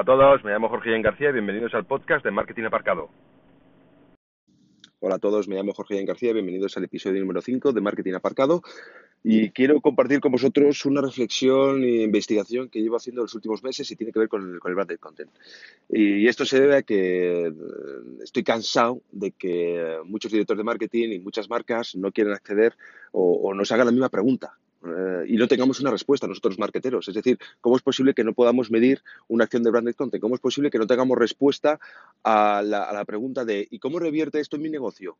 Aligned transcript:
Hola 0.00 0.14
a 0.14 0.16
todos, 0.16 0.44
me 0.44 0.50
llamo 0.50 0.70
Jorge 0.70 0.92
Ian 0.92 1.02
García 1.02 1.28
y 1.28 1.32
bienvenidos 1.34 1.74
al 1.74 1.84
podcast 1.84 2.24
de 2.24 2.30
Marketing 2.30 2.64
Aparcado. 2.64 3.10
Hola 4.98 5.16
a 5.16 5.18
todos, 5.18 5.46
me 5.46 5.56
llamo 5.56 5.74
Jorge 5.74 5.96
Ian 5.96 6.06
García, 6.06 6.32
bienvenidos 6.32 6.74
al 6.78 6.84
episodio 6.84 7.20
número 7.20 7.42
5 7.42 7.74
de 7.74 7.82
Marketing 7.82 8.14
Aparcado 8.14 8.62
y 9.22 9.50
quiero 9.50 9.78
compartir 9.82 10.20
con 10.20 10.32
vosotros 10.32 10.86
una 10.86 11.02
reflexión 11.02 11.84
e 11.84 12.04
investigación 12.04 12.70
que 12.70 12.80
llevo 12.80 12.96
haciendo 12.96 13.20
en 13.20 13.24
los 13.24 13.34
últimos 13.34 13.62
meses 13.62 13.90
y 13.90 13.96
tiene 13.96 14.10
que 14.10 14.20
ver 14.20 14.30
con 14.30 14.54
el, 14.54 14.58
con 14.58 14.70
el 14.70 14.74
branded 14.74 14.98
content. 14.98 15.30
Y 15.90 16.26
esto 16.26 16.46
se 16.46 16.58
debe 16.58 16.76
a 16.76 16.82
que 16.82 17.48
eh, 17.48 17.52
estoy 18.22 18.42
cansado 18.42 19.02
de 19.12 19.32
que 19.32 19.98
muchos 20.06 20.32
directores 20.32 20.60
de 20.60 20.64
marketing 20.64 21.08
y 21.10 21.18
muchas 21.18 21.50
marcas 21.50 21.94
no 21.94 22.10
quieren 22.10 22.32
acceder 22.32 22.74
o 23.12 23.52
nos 23.52 23.70
hagan 23.70 23.84
la 23.84 23.92
misma 23.92 24.08
pregunta 24.08 24.56
y 25.26 25.36
no 25.36 25.48
tengamos 25.48 25.80
una 25.80 25.90
respuesta 25.90 26.26
nosotros 26.26 26.58
marketeros. 26.58 27.08
Es 27.08 27.14
decir, 27.14 27.38
¿cómo 27.60 27.76
es 27.76 27.82
posible 27.82 28.14
que 28.14 28.24
no 28.24 28.32
podamos 28.32 28.70
medir 28.70 29.02
una 29.28 29.44
acción 29.44 29.62
de 29.62 29.70
branded 29.70 29.94
content? 29.94 30.20
¿Cómo 30.20 30.34
es 30.34 30.40
posible 30.40 30.70
que 30.70 30.78
no 30.78 30.86
tengamos 30.86 31.18
respuesta 31.18 31.78
a 32.22 32.62
la, 32.64 32.84
a 32.84 32.92
la 32.92 33.04
pregunta 33.04 33.44
de 33.44 33.66
¿y 33.70 33.78
cómo 33.78 33.98
revierte 33.98 34.40
esto 34.40 34.56
en 34.56 34.62
mi 34.62 34.70
negocio? 34.70 35.16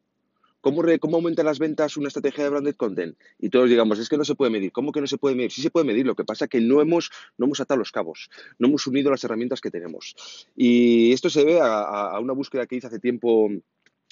¿Cómo, 0.60 0.83
¿Cómo 1.00 1.16
aumenta 1.16 1.42
las 1.42 1.59
ventas 1.59 1.96
una 1.96 2.09
estrategia 2.09 2.45
de 2.45 2.50
branded 2.50 2.77
content? 2.77 3.16
Y 3.38 3.48
todos 3.48 3.69
digamos, 3.69 3.98
es 3.98 4.09
que 4.09 4.19
no 4.19 4.24
se 4.24 4.34
puede 4.34 4.50
medir. 4.50 4.73
¿Cómo 4.73 4.92
que 4.92 5.00
no 5.00 5.06
se 5.06 5.16
puede 5.16 5.34
medir? 5.34 5.50
Sí 5.50 5.62
se 5.62 5.70
puede 5.70 5.86
medir, 5.86 6.06
lo 6.06 6.14
que 6.14 6.24
pasa 6.24 6.45
es 6.45 6.50
que 6.50 6.61
no 6.61 6.83
hemos, 6.83 7.11
no 7.38 7.47
hemos 7.47 7.61
atado 7.61 7.78
los 7.78 7.92
cabos, 7.92 8.30
no 8.58 8.69
hemos 8.69 8.86
unido 8.86 9.11
las 9.11 9.24
herramientas 9.24 9.61
que 9.61 9.70
tenemos. 9.70 10.14
Y 10.55 11.12
esto 11.12 11.30
se 11.30 11.41
debe 11.41 11.61
a, 11.61 11.83
a 11.83 12.20
una 12.20 12.34
búsqueda 12.34 12.66
que 12.66 12.77
hice 12.77 12.88
hace 12.88 12.98
tiempo 12.98 13.48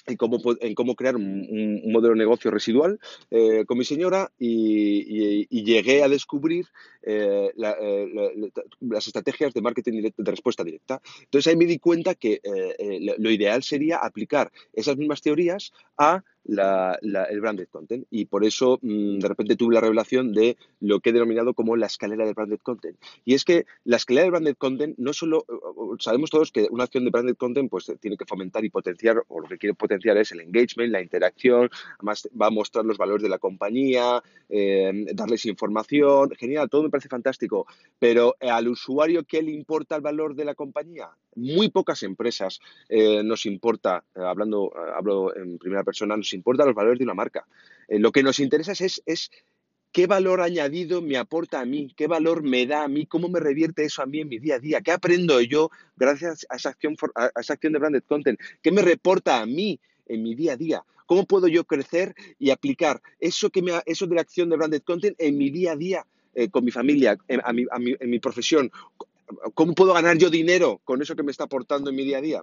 en 0.08 0.16
cómo, 0.16 0.38
en 0.60 0.74
cómo 0.74 0.94
crear 0.94 1.16
un, 1.16 1.46
un, 1.84 1.92
modelo 1.92 2.14
de 2.14 2.18
negocio 2.18 2.50
residual 2.50 2.98
eh, 3.30 3.64
con 3.66 3.78
mi 3.78 3.84
señora 3.84 4.30
y, 4.38 5.42
y, 5.42 5.46
y, 5.50 5.64
llegué 5.64 6.02
a 6.02 6.08
descubrir 6.08 6.66
eh, 7.02 7.52
la, 7.56 7.72
eh, 7.80 8.08
la, 8.12 8.50
las 8.80 9.06
estrategias 9.06 9.52
de 9.54 9.60
marketing 9.60 9.92
directo, 9.92 10.22
de 10.22 10.30
respuesta 10.30 10.64
directa. 10.64 11.00
Entonces 11.20 11.50
ahí 11.50 11.56
me 11.56 11.66
di 11.66 11.78
cuenta 11.78 12.14
que 12.14 12.40
eh, 12.42 12.74
eh, 12.78 13.14
lo 13.18 13.30
ideal 13.30 13.62
sería 13.62 13.98
aplicar 13.98 14.50
esas 14.72 14.96
mismas 14.96 15.20
teorías 15.20 15.72
a 15.96 16.22
la, 16.44 16.98
la, 17.02 17.24
el 17.24 17.40
branded 17.40 17.68
content. 17.68 18.06
Y 18.10 18.24
por 18.24 18.44
eso 18.44 18.78
mmm, 18.82 19.18
de 19.18 19.28
repente 19.28 19.56
tuve 19.56 19.74
la 19.74 19.80
revelación 19.80 20.32
de 20.32 20.56
lo 20.80 21.00
que 21.00 21.10
he 21.10 21.12
denominado 21.12 21.54
como 21.54 21.76
la 21.76 21.86
escalera 21.86 22.24
del 22.24 22.34
branded 22.34 22.60
content. 22.62 22.96
Y 23.24 23.34
es 23.34 23.44
que 23.44 23.66
la 23.84 23.96
escalera 23.96 24.24
del 24.24 24.30
branded 24.32 24.56
content 24.56 24.98
no 24.98 25.12
solo, 25.12 25.44
sabemos 25.98 26.30
todos 26.30 26.52
que 26.52 26.66
una 26.70 26.84
acción 26.84 27.04
de 27.04 27.10
branded 27.10 27.36
content 27.36 27.70
pues 27.70 27.92
tiene 28.00 28.16
que 28.16 28.24
fomentar 28.24 28.64
y 28.64 28.70
potenciar, 28.70 29.22
o 29.28 29.40
lo 29.40 29.48
que 29.48 29.58
quiere 29.58 29.74
potenciar 29.74 30.16
es 30.18 30.32
el 30.32 30.40
engagement, 30.40 30.92
la 30.92 31.00
interacción, 31.00 31.70
además 31.98 32.28
va 32.40 32.46
a 32.46 32.50
mostrar 32.50 32.84
los 32.84 32.98
valores 32.98 33.22
de 33.22 33.28
la 33.28 33.38
compañía, 33.38 34.22
eh, 34.48 35.06
darles 35.14 35.46
información, 35.46 36.30
genial, 36.38 36.68
todo 36.68 36.82
me 36.82 36.90
parece 36.90 37.08
fantástico. 37.08 37.66
Pero 37.98 38.36
al 38.40 38.68
usuario, 38.68 39.24
¿qué 39.24 39.42
le 39.42 39.52
importa 39.52 39.96
el 39.96 40.02
valor 40.02 40.34
de 40.34 40.44
la 40.44 40.54
compañía? 40.54 41.10
Muy 41.34 41.70
pocas 41.70 42.02
empresas 42.02 42.60
eh, 42.88 43.22
nos 43.22 43.46
importa, 43.46 44.04
eh, 44.14 44.20
hablando, 44.20 44.72
hablo 44.94 45.36
en 45.36 45.58
primera 45.58 45.84
persona, 45.84 46.16
nos 46.16 46.32
importa 46.32 46.64
los 46.64 46.74
valores 46.74 46.98
de 46.98 47.04
una 47.04 47.14
marca. 47.14 47.46
Eh, 47.88 47.98
lo 47.98 48.12
que 48.12 48.22
nos 48.22 48.38
interesa 48.38 48.72
es, 48.72 49.02
es 49.06 49.30
qué 49.92 50.06
valor 50.06 50.40
añadido 50.40 51.02
me 51.02 51.16
aporta 51.16 51.60
a 51.60 51.64
mí, 51.64 51.92
qué 51.96 52.06
valor 52.06 52.42
me 52.42 52.66
da 52.66 52.84
a 52.84 52.88
mí, 52.88 53.06
cómo 53.06 53.28
me 53.28 53.40
revierte 53.40 53.84
eso 53.84 54.02
a 54.02 54.06
mí 54.06 54.20
en 54.20 54.28
mi 54.28 54.38
día 54.38 54.56
a 54.56 54.58
día, 54.58 54.80
qué 54.80 54.92
aprendo 54.92 55.40
yo 55.40 55.70
gracias 55.96 56.46
a 56.50 56.56
esa 56.56 56.70
acción, 56.70 56.96
a 57.14 57.40
esa 57.40 57.54
acción 57.54 57.72
de 57.72 57.78
branded 57.78 58.02
content, 58.06 58.38
qué 58.62 58.70
me 58.70 58.82
reporta 58.82 59.40
a 59.40 59.46
mí 59.46 59.80
en 60.06 60.22
mi 60.22 60.34
día 60.34 60.52
a 60.52 60.56
día. 60.56 60.84
¿Cómo 61.06 61.24
puedo 61.24 61.48
yo 61.48 61.64
crecer 61.64 62.14
y 62.38 62.50
aplicar 62.50 63.00
eso, 63.18 63.48
que 63.48 63.62
me, 63.62 63.72
eso 63.86 64.06
de 64.06 64.14
la 64.14 64.20
acción 64.20 64.50
de 64.50 64.56
branded 64.56 64.82
content 64.82 65.16
en 65.18 65.38
mi 65.38 65.48
día 65.48 65.72
a 65.72 65.76
día 65.76 66.06
eh, 66.34 66.50
con 66.50 66.64
mi 66.64 66.70
familia, 66.70 67.16
en, 67.28 67.40
mi, 67.54 67.64
a 67.70 67.78
mi, 67.78 67.96
en 67.98 68.10
mi 68.10 68.18
profesión? 68.18 68.70
¿Cómo 69.54 69.74
puedo 69.74 69.94
ganar 69.94 70.18
yo 70.18 70.28
dinero 70.28 70.80
con 70.84 71.00
eso 71.00 71.16
que 71.16 71.22
me 71.22 71.30
está 71.30 71.44
aportando 71.44 71.88
en 71.88 71.96
mi 71.96 72.04
día 72.04 72.18
a 72.18 72.20
día? 72.20 72.42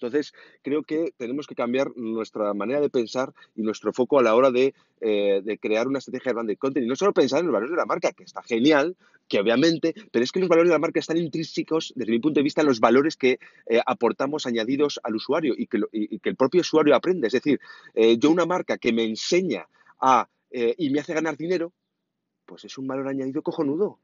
Entonces, 0.00 0.32
creo 0.62 0.82
que 0.82 1.12
tenemos 1.18 1.46
que 1.46 1.54
cambiar 1.54 1.94
nuestra 1.94 2.54
manera 2.54 2.80
de 2.80 2.88
pensar 2.88 3.34
y 3.54 3.62
nuestro 3.62 3.92
foco 3.92 4.18
a 4.18 4.22
la 4.22 4.34
hora 4.34 4.50
de, 4.50 4.74
eh, 5.02 5.58
crear 5.60 5.86
una 5.88 5.98
estrategia 5.98 6.30
de 6.30 6.34
branded 6.34 6.56
content. 6.56 6.86
Y 6.86 6.88
no 6.88 6.96
solo 6.96 7.12
pensar 7.12 7.40
en 7.40 7.46
los 7.46 7.52
valores 7.52 7.70
de 7.70 7.76
la 7.76 7.84
marca, 7.84 8.12
que 8.12 8.24
está 8.24 8.42
genial, 8.42 8.96
que 9.28 9.38
obviamente, 9.38 9.94
pero 10.10 10.24
es 10.24 10.32
que 10.32 10.40
los 10.40 10.48
valores 10.48 10.70
de 10.70 10.74
la 10.74 10.78
marca 10.78 11.00
están 11.00 11.18
intrínsecos, 11.18 11.92
desde 11.94 12.12
mi 12.12 12.18
punto 12.18 12.40
de 12.40 12.44
vista, 12.44 12.62
en 12.62 12.68
los 12.68 12.80
valores 12.80 13.16
que 13.16 13.38
eh, 13.66 13.80
aportamos 13.84 14.46
añadidos 14.46 14.98
al 15.02 15.16
usuario 15.16 15.54
y 15.56 15.66
que, 15.66 15.80
el 16.30 16.36
propio 16.36 16.62
usuario 16.62 16.94
aprende. 16.94 17.26
Es 17.26 17.34
decir, 17.34 17.60
eh, 17.94 18.16
yo 18.18 18.30
una 18.30 18.46
marca 18.46 18.78
que 18.78 18.92
me 18.92 19.04
enseña 19.04 19.68
a 20.00 20.28
y 20.52 20.90
me 20.90 20.98
hace 20.98 21.14
ganar 21.14 21.36
dinero, 21.36 21.72
pues 22.44 22.64
es 22.64 22.76
un 22.76 22.88
valor 22.88 23.06
añadido 23.06 23.40
cojonudo. 23.40 24.00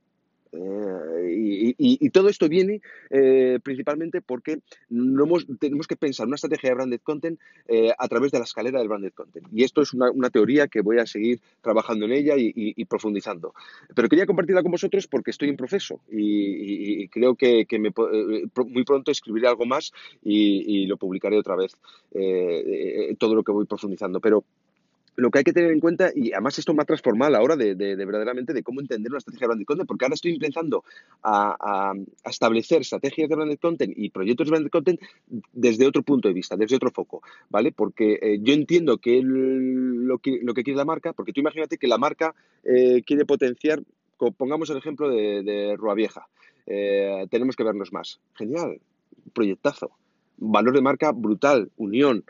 Eh, 0.57 1.35
y, 1.37 1.69
y, 1.71 2.07
y, 2.07 2.11
todo 2.11 2.29
esto 2.29 2.49
viene 2.49 2.81
eh, 3.11 3.59
principalmente 3.63 4.23
porque 4.23 4.61
no 4.89 5.25
hemos, 5.25 5.47
tenemos 5.59 5.87
que 5.87 5.97
pensar 5.97 6.27
una 6.27 6.37
estrategia 6.37 6.71
de 6.71 6.75
branded 6.75 7.01
content 7.03 7.39
eh, 7.69 7.93
a 7.97 8.09
través 8.09 8.33
de 8.33 8.39
la 8.39 8.45
escalera 8.45 8.79
del 8.79 8.89
branded 8.89 9.13
content. 9.13 9.47
Y 9.53 9.65
esto 9.65 9.83
es 9.83 9.93
una, 9.93 10.11
una 10.11 10.31
teoría 10.31 10.69
que 10.69 10.81
voy 10.81 10.99
a 10.99 11.07
seguir 11.07 11.41
trabajando 11.61 12.07
en 12.07 12.13
ella 12.13 12.37
y, 12.37 12.53
y, 12.55 12.85
profundizando. 12.87 13.55
Pero 13.95 14.09
quería 14.09 14.27
compartirla 14.27 14.63
con 14.63 14.73
vosotros 14.73 15.07
porque 15.07 15.31
estoy 15.31 15.49
en 15.49 15.57
proceso 15.57 16.01
y, 16.11 17.09
creo 17.09 17.35
que, 17.35 17.67
que 17.67 17.79
me, 17.79 17.89
eh, 17.89 18.47
muy 18.67 18.85
pronto 18.85 19.11
escribiré 19.11 19.49
algo 19.49 19.67
más 19.67 19.93
y, 20.23 20.87
lo 20.87 20.97
publicaré 20.97 21.37
otra 21.37 21.57
vez, 21.57 21.77
eh, 22.13 23.15
todo 23.19 23.35
lo 23.35 23.43
que 23.43 23.53
voy 23.53 23.67
profundizando. 23.67 24.21
Pero 24.21 24.45
lo 25.17 25.31
que 25.31 25.39
hay 25.39 25.45
que 25.45 25.53
tener 25.53 25.71
en 25.73 25.81
cuenta, 25.81 26.11
y 26.15 26.33
además 26.33 26.59
esto 26.59 26.75
me 26.75 26.83
ha 26.83 26.85
transformado 26.85 27.37
a 27.37 27.57
de, 27.57 27.75
de, 27.75 27.97
de 27.97 28.05
verdaderamente 28.05 28.53
de 28.53 28.63
cómo 28.63 28.81
entender 28.81 29.11
una 29.11 29.19
estrategia 29.19 29.45
de 29.45 29.49
branded 29.49 29.67
content, 29.67 29.89
porque 29.89 30.05
ahora 30.05 30.15
estoy 30.15 30.33
empezando 30.33 30.85
a, 31.23 31.95
establecer 32.25 32.83
estrategias 32.83 33.29
de 33.29 33.35
branded 33.35 33.59
content 33.59 33.93
y 33.97 34.11
proyectos 34.11 34.47
de 34.47 34.51
branded 34.51 34.71
content 34.71 35.01
desde 35.53 35.87
otro 35.87 36.03
punto 36.03 36.29
de 36.29 36.35
vista, 36.35 36.57
desde 36.57 36.77
otro 36.77 36.91
foco, 36.91 37.23
¿vale? 37.49 37.73
Porque 37.73 38.19
eh, 38.21 38.39
yo 38.43 38.53
entiendo 38.53 38.99
que, 38.99 39.19
el, 39.19 40.07
lo 40.07 40.19
que 40.19 40.41
lo 40.43 40.55
que 40.55 40.63
quiere 40.63 40.77
la 40.77 40.85
marca, 40.85 41.13
porque 41.13 41.33
tú 41.33 41.41
imagínate 41.41 41.79
que 41.79 41.89
la 41.89 41.99
marca 41.99 42.35
eh, 42.65 43.03
quiere 43.05 43.25
potenciar, 43.25 43.83
pongamos 44.37 44.71
el 44.71 44.77
ejemplo 44.77 45.09
de, 45.09 45.43
de 45.43 45.77
Rua 45.77 45.95
Vieja, 45.95 46.29
eh, 46.67 47.27
tenemos 47.31 47.57
que 47.57 47.65
vernos 47.65 47.93
más. 47.93 48.21
Genial, 48.35 48.81
proyectazo, 49.33 49.93
valor 50.37 50.75
de 50.75 50.83
marca 50.83 51.13
brutal, 51.13 51.71
unión, 51.77 52.25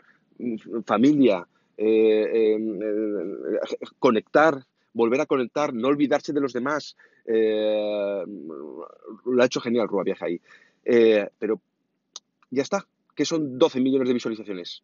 familia, 0.85 1.47
eh, 1.77 2.55
eh, 2.55 3.69
conectar, 3.99 4.65
volver 4.93 5.21
a 5.21 5.25
conectar, 5.25 5.73
no 5.73 5.87
olvidarse 5.87 6.33
de 6.33 6.41
los 6.41 6.53
demás. 6.53 6.97
Eh, 7.25 8.23
lo 9.25 9.41
ha 9.41 9.45
hecho 9.45 9.61
genial 9.61 9.87
Rua 9.87 10.03
Vieja 10.03 10.25
ahí. 10.25 10.41
Pero 10.83 11.61
ya 12.49 12.63
está. 12.63 12.87
¿Qué 13.15 13.25
son 13.25 13.57
12 13.57 13.79
millones 13.79 14.07
de 14.07 14.13
visualizaciones? 14.13 14.83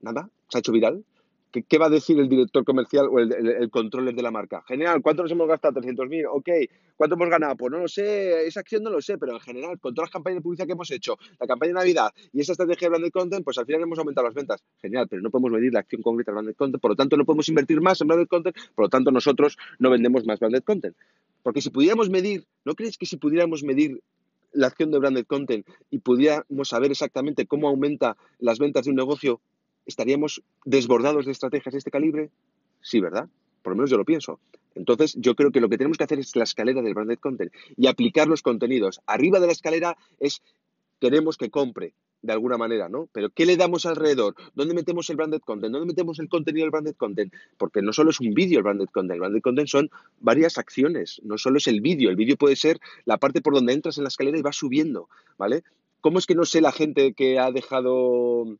Nada, 0.00 0.28
se 0.48 0.58
ha 0.58 0.60
hecho 0.60 0.72
viral. 0.72 1.04
¿Qué, 1.52 1.64
¿Qué, 1.64 1.78
va 1.78 1.86
a 1.86 1.90
decir 1.90 2.18
el 2.18 2.28
director 2.28 2.64
comercial 2.64 3.08
o 3.10 3.18
el, 3.18 3.32
el, 3.32 3.70
controller 3.70 4.14
de 4.14 4.22
la 4.22 4.30
marca? 4.30 4.62
Genial, 4.68 5.02
¿cuánto 5.02 5.22
nos 5.22 5.32
hemos 5.32 5.48
gastado? 5.48 5.80
300.000, 5.80 6.26
ok. 6.30 6.48
¿Cuánto 6.96 7.16
hemos 7.16 7.28
ganado? 7.28 7.56
Pues 7.56 7.72
no 7.72 7.78
lo 7.78 7.88
sé, 7.88 8.46
esa 8.46 8.60
acción 8.60 8.82
no 8.82 8.90
lo 8.90 9.00
sé, 9.00 9.18
pero 9.18 9.32
en 9.32 9.40
general, 9.40 9.80
con 9.80 9.94
todas 9.94 10.08
las 10.08 10.12
campañas 10.12 10.36
de 10.36 10.42
publicidad 10.42 10.66
que 10.66 10.74
hemos 10.74 10.90
hecho, 10.90 11.16
la 11.40 11.46
campaña 11.46 11.70
de 11.70 11.74
Navidad 11.74 12.10
y 12.32 12.40
esa 12.40 12.52
estrategia 12.52 12.86
de 12.86 12.90
branded 12.90 13.10
content, 13.10 13.44
pues 13.44 13.58
al 13.58 13.66
final 13.66 13.82
hemos 13.82 13.98
aumentado 13.98 14.26
las 14.26 14.34
ventas. 14.34 14.62
Genial, 14.80 15.08
pero 15.08 15.22
no 15.22 15.30
podemos 15.30 15.50
medir 15.50 15.72
la 15.72 15.80
acción 15.80 16.02
concreta 16.02 16.30
de 16.30 16.34
branded 16.34 16.56
content, 16.56 16.80
por 16.80 16.90
lo 16.92 16.96
tanto 16.96 17.16
no 17.16 17.24
podemos 17.24 17.48
invertir 17.48 17.80
más 17.80 18.00
en 18.00 18.08
branded 18.08 18.28
content, 18.28 18.56
por 18.74 18.84
lo 18.84 18.88
tanto 18.88 19.10
nosotros 19.10 19.56
no 19.78 19.90
vendemos 19.90 20.24
más 20.26 20.38
branded 20.38 20.62
content. 20.62 20.96
Porque 21.42 21.62
si 21.62 21.70
pudiéramos 21.70 22.10
medir, 22.10 22.44
¿no 22.64 22.74
crees 22.74 22.98
que 22.98 23.06
si 23.06 23.16
pudiéramos 23.16 23.62
medir 23.62 24.00
la 24.52 24.66
acción 24.66 24.90
de 24.90 24.98
branded 24.98 25.26
content 25.26 25.66
y 25.90 25.98
pudiéramos 25.98 26.68
saber 26.68 26.90
exactamente 26.90 27.46
cómo 27.46 27.68
aumenta 27.68 28.16
las 28.38 28.58
ventas 28.58 28.84
de 28.84 28.90
un 28.90 28.96
negocio, 28.96 29.40
¿estaríamos 29.90 30.42
desbordados 30.64 31.26
de 31.26 31.32
estrategias 31.32 31.72
de 31.72 31.78
este 31.78 31.90
calibre? 31.90 32.30
Sí, 32.80 33.00
¿verdad? 33.00 33.28
Por 33.62 33.72
lo 33.72 33.76
menos 33.76 33.90
yo 33.90 33.98
lo 33.98 34.04
pienso. 34.04 34.40
Entonces, 34.74 35.14
yo 35.18 35.34
creo 35.34 35.50
que 35.50 35.60
lo 35.60 35.68
que 35.68 35.76
tenemos 35.76 35.98
que 35.98 36.04
hacer 36.04 36.18
es 36.18 36.34
la 36.36 36.44
escalera 36.44 36.80
del 36.80 36.94
branded 36.94 37.18
content 37.18 37.52
y 37.76 37.86
aplicar 37.86 38.28
los 38.28 38.42
contenidos. 38.42 39.00
Arriba 39.06 39.40
de 39.40 39.46
la 39.46 39.52
escalera 39.52 39.96
es 40.18 40.42
queremos 41.00 41.36
que 41.36 41.50
compre 41.50 41.94
de 42.22 42.32
alguna 42.32 42.58
manera, 42.58 42.88
¿no? 42.88 43.08
Pero 43.12 43.30
¿qué 43.30 43.46
le 43.46 43.56
damos 43.56 43.86
alrededor? 43.86 44.34
¿Dónde 44.54 44.74
metemos 44.74 45.08
el 45.08 45.16
branded 45.16 45.40
content? 45.40 45.72
¿Dónde 45.72 45.86
metemos 45.86 46.18
el 46.18 46.28
contenido 46.28 46.64
del 46.64 46.70
branded 46.70 46.94
content? 46.96 47.32
Porque 47.56 47.80
no 47.80 47.92
solo 47.92 48.10
es 48.10 48.20
un 48.20 48.34
vídeo 48.34 48.58
el 48.58 48.64
branded 48.64 48.88
content, 48.92 49.14
el 49.14 49.20
branded 49.20 49.40
content 49.40 49.68
son 49.68 49.90
varias 50.20 50.58
acciones, 50.58 51.20
no 51.24 51.38
solo 51.38 51.56
es 51.56 51.66
el 51.66 51.80
vídeo, 51.80 52.10
el 52.10 52.16
vídeo 52.16 52.36
puede 52.36 52.56
ser 52.56 52.78
la 53.06 53.16
parte 53.16 53.40
por 53.40 53.54
donde 53.54 53.72
entras 53.72 53.96
en 53.96 54.04
la 54.04 54.08
escalera 54.08 54.38
y 54.38 54.42
vas 54.42 54.56
subiendo, 54.56 55.08
¿vale? 55.38 55.62
¿Cómo 56.02 56.18
es 56.18 56.26
que 56.26 56.34
no 56.34 56.44
sé 56.44 56.60
la 56.60 56.72
gente 56.72 57.14
que 57.14 57.38
ha 57.38 57.50
dejado 57.52 58.58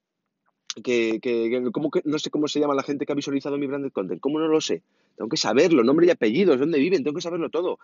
que, 0.75 1.21
que, 1.21 1.71
¿cómo 1.73 1.91
que, 1.91 2.03
no 2.05 2.19
sé 2.19 2.31
cómo 2.31 2.49
se 2.49 2.61
llama 2.61 2.75
la 2.75 2.83
gente 2.83 3.07
que 3.07 3.13
ha 3.13 3.17
visualizado 3.17 3.59
mi 3.59 3.67
branded 3.67 3.93
content, 3.93 4.21
¿cómo 4.21 4.39
no 4.39 4.49
lo 4.49 4.61
sé? 4.61 4.83
Tengo 5.17 5.29
que 5.29 5.37
saberlo, 5.37 5.83
nombre 5.85 6.07
y 6.07 6.11
apellidos, 6.11 6.59
dónde 6.59 6.79
viven, 6.79 7.03
tengo 7.03 7.17
que 7.17 7.23
saberlo 7.23 7.51
todo. 7.51 7.79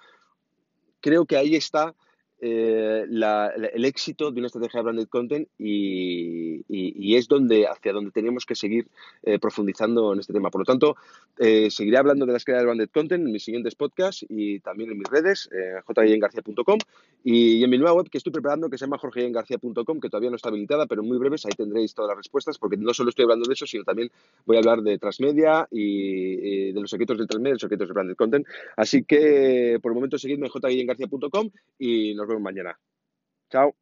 Creo 1.00 1.27
que 1.27 1.37
ahí 1.37 1.55
está 1.55 1.94
eh, 2.41 3.06
el 3.09 3.85
éxito 3.85 4.31
de 4.31 4.38
una 4.38 4.47
estrategia 4.47 4.81
de 4.81 4.85
branded 4.85 5.09
content 5.09 5.49
y, 5.59 7.17
es 7.17 7.29
donde 7.29 7.67
hacia 7.67 7.94
donde 7.94 8.11
tenemos 8.11 8.44
que 8.44 8.55
seguir 8.55 8.88
eh, 9.23 9.38
profundizando 9.38 10.12
en 10.12 10.21
este 10.21 10.35
tema. 10.35 10.50
Por 10.50 10.61
lo 10.61 10.65
tanto, 10.67 10.97
eh, 11.38 11.71
seguiré 11.71 11.97
hablando 11.97 12.27
de 12.27 12.33
la 12.33 12.37
escala 12.37 12.59
de 12.59 12.65
branded 12.67 12.91
content 12.93 13.25
en 13.25 13.33
mis 13.33 13.43
siguientes 13.43 13.75
podcasts 13.75 14.27
y 14.29 14.61
también 14.61 14.91
en 14.91 14.99
mis 14.99 15.09
redes, 15.09 15.49
eh, 15.50 15.81
jyengarcia.com 15.87 16.79
y 17.25 17.65
en 17.65 17.71
mi 17.71 17.79
nueva 17.79 17.94
web 17.94 18.11
que 18.11 18.19
estoy 18.19 18.33
preparando 18.33 18.69
que 18.69 18.77
se 18.77 18.85
llama 18.85 18.99
jorgeyengarcia.com, 18.99 20.00
que 20.00 20.11
todavía 20.11 20.29
no 20.29 20.37
está 20.37 20.50
habilitada, 20.50 20.87
pero 20.87 21.00
en 21.00 21.09
muy 21.09 21.17
breves 21.17 21.47
ahí 21.47 21.53
tendréis 21.56 21.94
todas 21.94 22.11
las 22.11 22.19
respuestas 22.19 22.59
porque 22.59 22.77
no 22.77 22.93
solo 22.93 23.09
estoy 23.09 23.23
hablando 23.23 23.49
de 23.49 23.55
eso, 23.55 23.67
sino 23.67 23.83
también 23.85 24.11
voy 24.44 24.56
a 24.56 24.61
hablar 24.61 24.83
de 24.83 24.99
transmedia 24.99 25.67
y, 25.71 26.73
de 26.73 26.81
los 26.81 26.91
secretos 26.91 27.17
del 27.17 27.27
transmedia 27.27 27.53
y 27.53 27.55
los 27.55 27.62
secretos 27.62 27.88
de 27.88 27.94
branded 27.94 28.17
content. 28.17 28.47
Así 28.77 29.05
que 29.05 29.79
por 29.81 29.93
el 29.93 29.94
momento 29.94 30.19
seguidme 30.19 30.49
en 30.49 30.53
y 31.79 32.15
nos 32.26 32.28
vemos 32.28 32.43
mañana. 32.43 32.78
Chao. 33.50 33.75